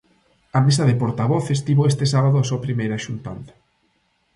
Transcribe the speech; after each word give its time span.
A 0.57 0.59
mesa 0.65 0.83
de 0.89 0.99
portavoces 1.01 1.63
tivo 1.67 1.83
este 1.91 2.05
sábado 2.13 2.35
a 2.39 2.47
súa 2.49 2.63
primeira 2.65 3.01
xuntanza. 3.05 3.55